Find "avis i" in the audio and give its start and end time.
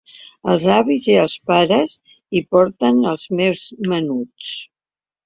0.75-1.17